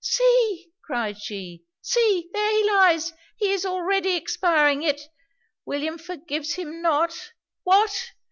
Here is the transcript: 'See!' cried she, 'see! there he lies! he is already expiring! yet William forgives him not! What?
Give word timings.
'See!' 0.03 0.71
cried 0.83 1.21
she, 1.21 1.63
'see! 1.83 2.27
there 2.33 2.49
he 2.51 2.63
lies! 2.65 3.13
he 3.37 3.51
is 3.51 3.67
already 3.67 4.15
expiring! 4.15 4.81
yet 4.81 4.99
William 5.63 5.99
forgives 5.99 6.55
him 6.55 6.81
not! 6.81 7.15
What? 7.65 8.07